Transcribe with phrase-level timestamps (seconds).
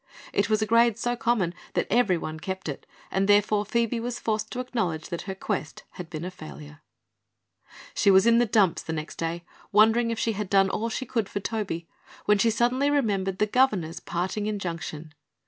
[0.33, 4.49] It was a grade so common that everyone kept it and therefore Phoebe was forced
[4.49, 6.81] to acknowledge that her quest had been a failure.
[7.93, 11.29] She was in the dumps next day, wondering if she had done all she could
[11.29, 11.87] for Toby,
[12.25, 15.13] when suddenly she remembered the governor's parting injunction.